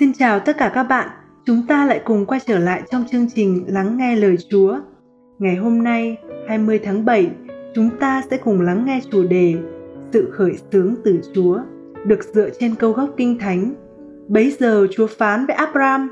[0.00, 1.08] Xin chào tất cả các bạn,
[1.44, 4.78] chúng ta lại cùng quay trở lại trong chương trình Lắng nghe lời Chúa.
[5.38, 6.16] Ngày hôm nay,
[6.48, 7.30] 20 tháng 7,
[7.74, 9.54] chúng ta sẽ cùng lắng nghe chủ đề
[10.12, 11.58] Sự khởi xướng từ Chúa,
[12.06, 13.74] được dựa trên câu gốc kinh thánh.
[14.28, 16.10] Bấy giờ Chúa phán với Abraham,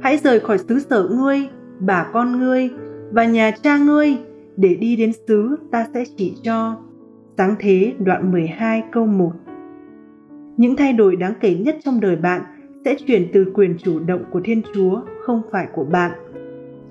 [0.00, 1.48] hãy rời khỏi xứ sở ngươi,
[1.78, 2.70] bà con ngươi
[3.12, 4.16] và nhà cha ngươi
[4.56, 6.76] để đi đến xứ ta sẽ chỉ cho.
[7.38, 9.32] Sáng thế đoạn 12 câu 1
[10.56, 12.42] Những thay đổi đáng kể nhất trong đời bạn–
[12.86, 16.10] sẽ chuyển từ quyền chủ động của Thiên Chúa, không phải của bạn.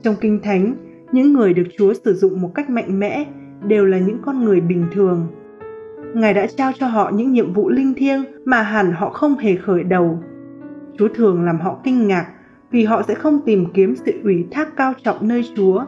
[0.04, 0.76] Trong Kinh Thánh,
[1.12, 3.26] những người được Chúa sử dụng một cách mạnh mẽ
[3.68, 5.28] đều là những con người bình thường.
[6.14, 9.56] Ngài đã trao cho họ những nhiệm vụ linh thiêng mà hẳn họ không hề
[9.56, 10.20] khởi đầu.
[10.98, 12.28] Chúa thường làm họ kinh ngạc
[12.72, 15.86] vì họ sẽ không tìm kiếm sự ủy thác cao trọng nơi Chúa.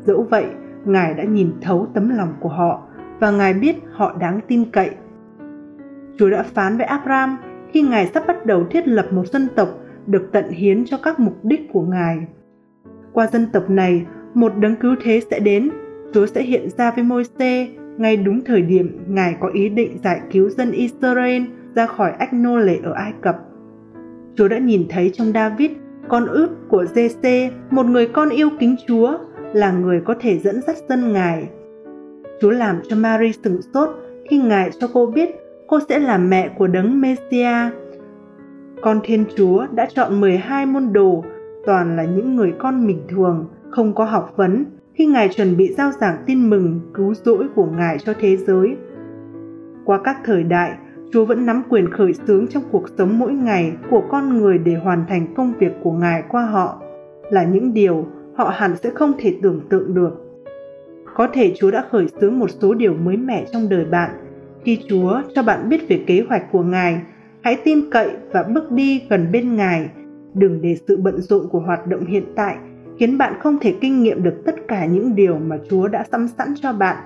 [0.00, 0.44] Dẫu vậy,
[0.84, 2.82] Ngài đã nhìn thấu tấm lòng của họ
[3.20, 4.90] và Ngài biết họ đáng tin cậy.
[6.18, 7.36] Chúa đã phán với Abraham
[7.72, 9.68] khi Ngài sắp bắt đầu thiết lập một dân tộc
[10.06, 12.18] được tận hiến cho các mục đích của Ngài.
[13.12, 15.70] Qua dân tộc này, một đấng cứu thế sẽ đến,
[16.12, 20.20] Chúa sẽ hiện ra với Môi-se ngay đúng thời điểm Ngài có ý định giải
[20.32, 21.42] cứu dân Israel
[21.74, 23.36] ra khỏi ách nô lệ ở Ai Cập.
[24.34, 25.70] Chúa đã nhìn thấy trong David,
[26.08, 29.18] con út của Giê-xê, một người con yêu kính Chúa,
[29.52, 31.48] là người có thể dẫn dắt dân Ngài.
[32.40, 33.88] Chúa làm cho Mary sửng sốt
[34.30, 35.30] khi Ngài cho cô biết
[35.68, 37.70] cô sẽ là mẹ của đấng Messia.
[38.82, 41.24] Con Thiên Chúa đã chọn 12 môn đồ,
[41.66, 45.72] toàn là những người con bình thường, không có học vấn, khi Ngài chuẩn bị
[45.72, 48.76] giao giảng tin mừng cứu rỗi của Ngài cho thế giới.
[49.84, 50.72] Qua các thời đại,
[51.12, 54.74] Chúa vẫn nắm quyền khởi xướng trong cuộc sống mỗi ngày của con người để
[54.74, 56.82] hoàn thành công việc của Ngài qua họ,
[57.30, 60.10] là những điều họ hẳn sẽ không thể tưởng tượng được.
[61.14, 64.10] Có thể Chúa đã khởi xướng một số điều mới mẻ trong đời bạn–
[64.68, 67.00] khi Chúa cho bạn biết về kế hoạch của Ngài,
[67.42, 69.88] hãy tin cậy và bước đi gần bên Ngài.
[70.34, 72.56] Đừng để sự bận rộn của hoạt động hiện tại
[72.98, 76.28] khiến bạn không thể kinh nghiệm được tất cả những điều mà Chúa đã sắm
[76.28, 76.96] sẵn cho bạn.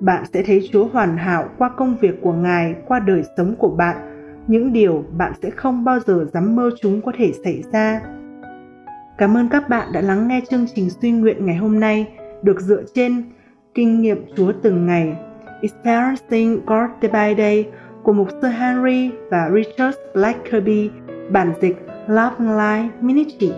[0.00, 3.70] Bạn sẽ thấy Chúa hoàn hảo qua công việc của Ngài, qua đời sống của
[3.70, 3.96] bạn,
[4.46, 8.00] những điều bạn sẽ không bao giờ dám mơ chúng có thể xảy ra.
[9.18, 12.06] Cảm ơn các bạn đã lắng nghe chương trình suy nguyện ngày hôm nay
[12.42, 13.22] được dựa trên
[13.74, 15.16] kinh nghiệm Chúa từng ngày
[15.62, 17.68] Experiencing God Day by Day
[18.02, 20.90] của mục sư Henry và Richard Blackerby,
[21.30, 21.76] bản dịch
[22.08, 23.52] Love Life Ministry.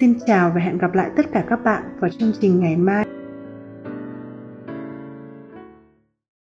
[0.00, 3.04] Xin chào và hẹn gặp lại tất cả các bạn vào chương trình ngày mai.